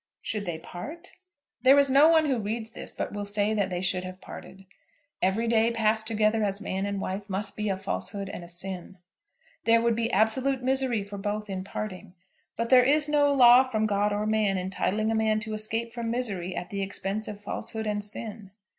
[0.23, 1.09] Should they part?
[1.61, 4.65] There is no one who reads this but will say that they should have parted.
[5.21, 8.97] Every day passed together as man and wife must be a falsehood and a sin.
[9.65, 12.15] There would be absolute misery for both in parting;
[12.57, 16.09] but there is no law from God or man entitling a man to escape from
[16.09, 18.49] misery at the expense of falsehood and sin.